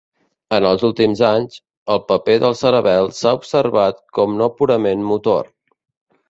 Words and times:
En 0.57 0.67
els 0.67 0.85
últims 0.87 1.19
anys, 1.27 1.59
el 1.95 2.01
paper 2.11 2.37
del 2.45 2.55
cerebel 2.63 3.11
s"ha 3.19 3.35
observat 3.41 4.01
com 4.19 4.35
no 4.41 4.49
purament 4.63 5.05
motor. 5.13 5.55